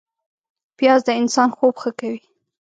پیاز 0.77 1.01
د 1.05 1.09
انسان 1.21 1.49
خوب 1.57 1.73
ښه 1.81 1.91
کوي 1.99 2.21